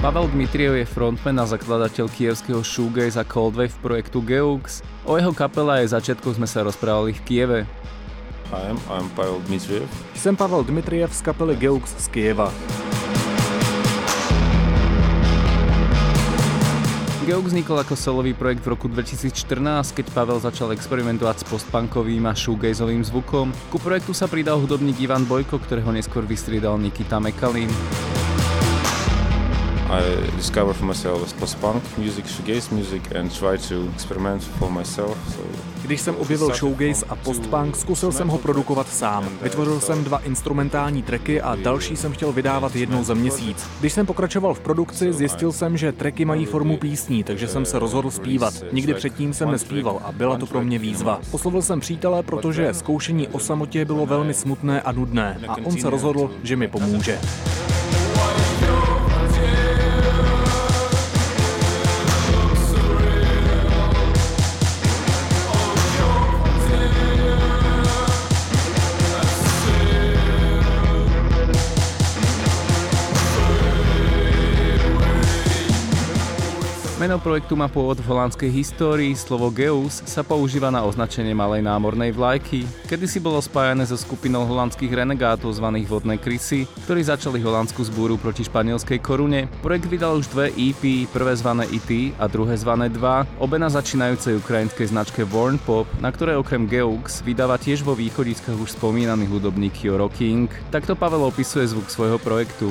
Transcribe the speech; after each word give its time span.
Pavel 0.00 0.32
Dmitriev 0.32 0.80
je 0.80 0.88
frontman 0.88 1.36
a 1.36 1.44
zakladateľ 1.44 2.08
kievského 2.08 2.64
shoegaze 2.64 3.20
a 3.20 3.24
coldwave 3.24 3.76
projektu 3.84 4.24
Geux. 4.24 4.80
O 5.04 5.20
jeho 5.20 5.28
kapele 5.36 5.84
aj 5.84 5.92
začiatku 5.92 6.40
sme 6.40 6.48
sa 6.48 6.64
rozprávali 6.64 7.12
v 7.12 7.20
Kieve. 7.28 7.58
Hi, 8.48 8.72
I'm 8.72 9.12
Pavel 9.12 9.44
Dmitriev. 9.44 9.84
Jsem 10.16 10.32
Pavel 10.32 10.64
Dmitriev 10.64 11.12
z 11.12 11.20
kapely 11.20 11.52
Geux 11.52 11.84
z 11.84 12.08
Kieva. 12.16 12.48
Geux 17.28 17.44
vznikol 17.44 17.84
ako 17.84 17.92
solový 17.92 18.32
projekt 18.32 18.64
v 18.64 18.72
roku 18.72 18.88
2014, 18.88 19.36
keď 19.92 20.16
Pavel 20.16 20.40
začal 20.40 20.72
experimentovať 20.72 21.44
s 21.44 21.48
postpunkovým 21.52 22.24
a 22.24 22.32
shoegazovým 22.32 23.04
zvukom. 23.04 23.52
Ku 23.68 23.76
projektu 23.76 24.16
sa 24.16 24.24
pridal 24.32 24.64
hudobník 24.64 24.96
Ivan 25.04 25.28
Bojko, 25.28 25.60
ktorého 25.60 25.92
neskôr 25.92 26.24
vystriedal 26.24 26.80
Nikita 26.80 27.20
Mekalin. 27.20 27.68
I 29.90 30.30
discover 30.36 30.74
for 30.74 30.86
myself 30.86 31.32
post-punk 31.32 31.82
music, 31.98 32.26
shoegaze 32.26 32.74
music 32.74 33.02
and 33.18 33.38
try 33.38 33.68
to 33.68 33.90
experiment 33.94 34.42
for 34.42 34.70
myself. 34.70 35.18
So 35.34 35.42
Když 35.82 36.00
jsem 36.00 36.16
objevil 36.16 36.54
showgaze 36.54 37.06
a 37.08 37.16
postpunk, 37.16 37.76
zkusil 37.76 38.12
jsem 38.12 38.28
ho 38.28 38.38
produkovat 38.38 38.88
sám. 38.88 39.28
Vytvořil 39.42 39.80
jsem 39.80 40.04
dva 40.04 40.18
instrumentální 40.18 41.02
tracky 41.02 41.40
a 41.40 41.56
další 41.56 41.96
jsem 41.96 42.12
chtěl 42.12 42.32
vydávat 42.32 42.76
jednou 42.76 43.04
za 43.04 43.14
měsíc. 43.14 43.66
Když 43.80 43.92
jsem 43.92 44.06
pokračoval 44.06 44.54
v 44.54 44.60
produkci, 44.60 45.12
zjistil 45.12 45.52
jsem, 45.52 45.76
že 45.76 45.92
tracky 45.92 46.24
mají 46.24 46.46
formu 46.46 46.76
písní, 46.76 47.24
takže 47.24 47.48
jsem 47.48 47.64
se 47.64 47.78
rozhodl 47.78 48.10
zpívat. 48.10 48.54
Nikdy 48.72 48.94
předtím 48.94 49.34
jsem 49.34 49.50
nespíval 49.50 50.00
a 50.04 50.12
byla 50.12 50.36
to 50.36 50.46
pro 50.46 50.62
mě 50.62 50.78
výzva. 50.78 51.20
Oslovil 51.30 51.62
jsem 51.62 51.80
přítele, 51.80 52.22
protože 52.22 52.74
zkoušení 52.74 53.28
o 53.28 53.38
samotě 53.38 53.84
bylo 53.84 54.06
velmi 54.06 54.34
smutné 54.34 54.82
a 54.82 54.92
nudné 54.92 55.38
a 55.48 55.56
on 55.64 55.78
se 55.80 55.90
rozhodl, 55.90 56.30
že 56.42 56.56
mi 56.56 56.68
pomůže. 56.68 57.18
Meno 77.00 77.16
projektu 77.16 77.56
má 77.56 77.64
pôvod 77.64 77.96
v 77.96 78.12
holandskej 78.12 78.52
histórii, 78.52 79.16
slovo 79.16 79.48
Geus 79.48 80.04
sa 80.04 80.20
používa 80.20 80.68
na 80.68 80.84
označenie 80.84 81.32
malej 81.32 81.64
námornej 81.64 82.12
vlajky. 82.12 82.68
Kedy 82.92 83.08
si 83.08 83.16
bolo 83.16 83.40
spájane 83.40 83.88
so 83.88 83.96
skupinou 83.96 84.44
holandských 84.44 84.92
renegátov 84.92 85.48
zvaných 85.56 85.88
vodné 85.88 86.20
krysy, 86.20 86.68
ktorí 86.84 87.00
začali 87.00 87.40
holandskú 87.40 87.88
zbúru 87.88 88.20
proti 88.20 88.44
španielskej 88.44 89.00
korune. 89.00 89.48
Projekt 89.64 89.88
vydal 89.88 90.20
už 90.20 90.28
dve 90.28 90.52
EP, 90.52 91.08
prvé 91.08 91.32
zvané 91.40 91.64
IT 91.72 92.12
a 92.20 92.28
druhé 92.28 92.60
zvané 92.60 92.92
2, 92.92 93.40
obe 93.40 93.56
na 93.56 93.72
začínajúcej 93.72 94.36
ukrajinskej 94.36 94.92
značke 94.92 95.24
Warn 95.24 95.56
Pop, 95.56 95.88
na 96.04 96.12
ktoré 96.12 96.36
okrem 96.36 96.68
Geux 96.68 97.24
vydáva 97.24 97.56
tiež 97.56 97.80
vo 97.80 97.96
východiskách 97.96 98.60
už 98.60 98.76
spomínaný 98.76 99.24
hudobník 99.24 99.72
Joro 99.80 100.12
King. 100.12 100.52
Takto 100.68 100.92
Pavel 100.92 101.24
opisuje 101.24 101.64
zvuk 101.64 101.88
svojho 101.88 102.20
projektu. 102.20 102.68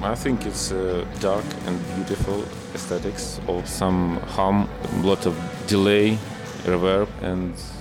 I 0.00 0.14
think 0.14 0.46
it's 0.46 0.70
uh, 0.70 1.04
dark 1.20 1.44
and 1.66 1.78
beautiful 1.96 2.44
aesthetics, 2.72 3.40
or 3.48 3.66
some 3.66 4.18
hum, 4.28 4.68
a 4.92 5.06
lot 5.06 5.26
of 5.26 5.36
delay, 5.66 6.18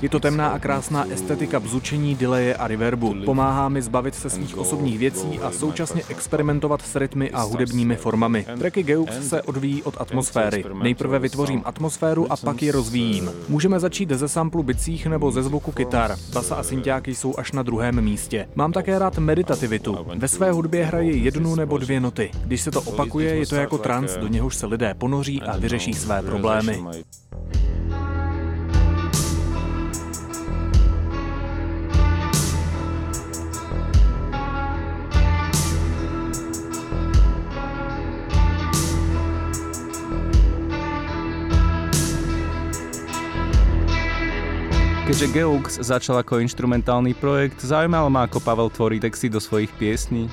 Je 0.02 0.09
to 0.09 0.20
temná 0.20 0.50
a 0.50 0.59
krásná 0.59 1.06
estetika 1.11 1.59
bzučení, 1.59 2.16
delaye 2.16 2.56
a 2.56 2.67
reverbu. 2.67 3.16
Pomáhá 3.25 3.70
mi 3.70 3.81
zbavit 3.81 4.16
se 4.16 4.30
svých 4.30 4.58
osobních 4.58 5.00
věcí 5.00 5.39
a 5.39 5.52
současně 5.52 6.02
experimentovat 6.09 6.81
s 6.81 6.95
rytmy 6.95 7.31
a 7.31 7.42
hudebními 7.42 7.95
formami. 7.95 8.45
Tracky 8.59 8.83
Geux 8.83 9.30
se 9.30 9.42
odvíjí 9.42 9.83
od 9.83 10.02
atmosféry. 10.02 10.66
Nejprve 10.83 11.20
vytvořím 11.20 11.61
atmosféru 11.66 12.32
a 12.32 12.37
pak 12.37 12.61
ji 12.61 12.71
rozvíjím. 12.71 13.32
Můžeme 13.49 13.80
začít 13.80 14.10
ze 14.11 14.27
samplu 14.27 14.64
bicích 14.64 15.08
nebo 15.08 15.32
ze 15.32 15.43
zvuku 15.43 15.71
kytar. 15.71 16.16
Basa 16.33 16.55
a 16.55 16.64
synťáky 16.64 17.16
jsou 17.16 17.33
až 17.37 17.52
na 17.52 17.64
druhém 17.64 18.02
místě. 18.02 18.48
Mám 18.55 18.71
také 18.71 18.99
rád 18.99 19.17
meditativitu. 19.17 19.98
Ve 20.16 20.27
své 20.27 20.52
hudbě 20.52 20.86
hraji 20.86 21.23
jednu 21.23 21.55
nebo 21.55 21.77
dvě 21.77 21.99
noty. 21.99 22.32
Když 22.45 22.61
se 22.61 22.71
to 22.71 22.82
opakuje, 22.82 23.36
je 23.36 23.48
to 23.48 23.55
jako 23.55 23.77
trans, 23.77 24.17
do 24.17 24.27
něhož 24.27 24.55
se 24.55 24.66
lidé 24.66 24.93
ponoří 24.93 25.42
a 25.42 25.58
vyřeší 25.58 25.93
své 25.93 26.21
problémy. 26.21 26.83
Keďže 45.08 45.32
Geux 45.32 45.72
začal 45.88 46.20
ako 46.20 46.44
instrumentálny 46.44 47.16
projekt, 47.16 47.64
zaujímalo 47.64 48.12
ma, 48.12 48.28
ako 48.28 48.44
Pavel 48.44 48.68
tvorí 48.68 49.00
texty 49.00 49.32
do 49.32 49.40
svojich 49.40 49.72
piesní. 49.80 50.28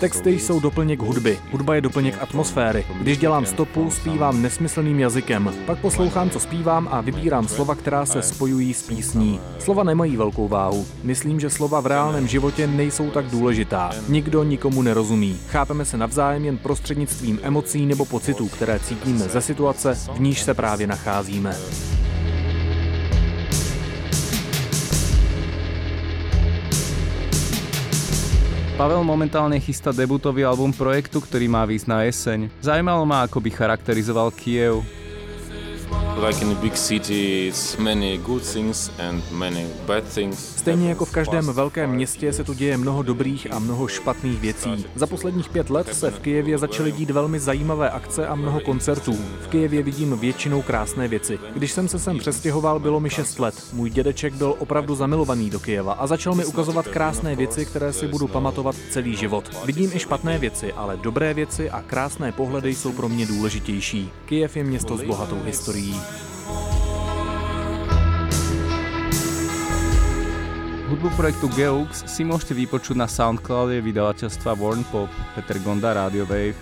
Texty 0.00 0.30
jsou 0.30 0.60
doplněk 0.60 1.00
hudby, 1.00 1.38
hudba 1.52 1.74
je 1.74 1.80
doplněk 1.80 2.22
atmosféry. 2.22 2.86
Když 3.00 3.18
dělám 3.18 3.46
stopu, 3.46 3.90
zpívám 3.90 4.42
nesmyslným 4.42 5.00
jazykem. 5.00 5.54
Pak 5.66 5.78
poslouchám, 5.78 6.30
co 6.30 6.40
zpívám 6.40 6.88
a 6.90 7.00
vybírám 7.00 7.48
slova, 7.48 7.74
která 7.74 8.06
se 8.06 8.22
spojují 8.22 8.74
s 8.74 8.82
písní. 8.82 9.40
Slova 9.58 9.84
nemají 9.84 10.16
velkou 10.16 10.48
váhu. 10.48 10.86
Myslím, 11.02 11.40
že 11.40 11.50
slova 11.50 11.80
v 11.80 11.86
reálném 11.86 12.28
životě 12.28 12.66
nejsou 12.66 13.10
tak 13.10 13.26
důležitá. 13.26 13.90
Nikdo 14.08 14.44
nikomu 14.44 14.82
nerozumí. 14.82 15.38
Chápeme 15.48 15.84
se 15.84 15.96
navzájem 15.96 16.44
jen 16.44 16.58
prostřednictvím 16.58 17.40
emocí 17.42 17.86
nebo 17.86 18.04
pocitů, 18.04 18.48
které 18.48 18.78
cítíme 18.78 19.18
ze 19.18 19.40
situace, 19.40 19.94
v 20.14 20.20
níž 20.20 20.42
se 20.42 20.54
právě 20.54 20.86
nacházíme. 20.86 21.56
Pavel 28.76 29.00
momentálne 29.08 29.56
chystá 29.56 29.88
debutový 29.88 30.44
album 30.44 30.68
projektu, 30.68 31.24
ktorý 31.24 31.48
má 31.48 31.64
výsť 31.64 31.88
na 31.88 32.04
jeseň. 32.04 32.52
Zajímalo 32.60 33.08
ma, 33.08 33.24
ako 33.24 33.40
by 33.40 33.48
charakterizoval 33.48 34.28
Kiev. 34.36 34.84
Stejně 40.32 40.88
jako 40.88 41.04
v 41.04 41.10
každém 41.10 41.46
velkém 41.46 41.90
městě 41.90 42.32
se 42.32 42.44
tu 42.44 42.52
děje 42.52 42.76
mnoho 42.76 43.02
dobrých 43.02 43.52
a 43.52 43.58
mnoho 43.58 43.88
špatných 43.88 44.40
věcí. 44.40 44.86
Za 44.94 45.06
posledních 45.06 45.48
pět 45.48 45.70
let 45.70 45.94
se 45.94 46.10
v 46.10 46.18
Kijevě 46.18 46.58
začaly 46.58 46.92
dít 46.92 47.10
velmi 47.10 47.40
zajímavé 47.40 47.90
akce 47.90 48.26
a 48.26 48.34
mnoho 48.34 48.60
koncertů. 48.60 49.18
V 49.40 49.48
Kijevě 49.48 49.82
vidím 49.82 50.18
většinou 50.18 50.62
krásné 50.62 51.08
věci. 51.08 51.38
Když 51.54 51.72
jsem 51.72 51.88
se 51.88 51.98
sem 51.98 52.18
přestěhoval, 52.18 52.78
bylo 52.78 53.00
mi 53.00 53.10
6 53.10 53.38
let. 53.38 53.54
Můj 53.72 53.90
dědeček 53.90 54.34
byl 54.34 54.54
opravdu 54.58 54.94
zamilovaný 54.94 55.50
do 55.50 55.60
Kijeva 55.60 55.92
a 55.92 56.06
začal 56.06 56.34
mi 56.34 56.44
ukazovat 56.44 56.88
krásné 56.88 57.36
věci, 57.36 57.66
které 57.66 57.92
si 57.92 58.08
budu 58.08 58.28
pamatovat 58.28 58.76
celý 58.90 59.16
život. 59.16 59.56
Vidím 59.64 59.90
i 59.94 59.98
špatné 59.98 60.38
věci, 60.38 60.72
ale 60.72 60.96
dobré 60.96 61.34
věci 61.34 61.70
a 61.70 61.82
krásné 61.82 62.32
pohledy 62.32 62.74
jsou 62.74 62.92
pro 62.92 63.08
mě 63.08 63.26
důležitější. 63.26 64.10
Kijev 64.24 64.56
je 64.56 64.64
město 64.64 64.96
s 64.96 65.02
bohatou 65.02 65.42
historií. 65.44 65.75
Hudbu 70.86 71.08
projektu 71.18 71.50
Geux 71.52 71.90
si 72.06 72.22
môžete 72.22 72.54
vypočuť 72.54 72.96
na 72.96 73.10
Soundcloude 73.10 73.82
vydavateľstva 73.82 74.54
Warn 74.54 74.86
Pop, 74.88 75.10
Peter 75.34 75.58
Gonda, 75.60 75.92
Radio 75.92 76.24
Wave. 76.24 76.54